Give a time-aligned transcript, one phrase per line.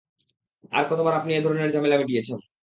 [0.71, 2.37] আর কতবার আপনি এ ধরনের ঝামেলা মিটিয়েছেন?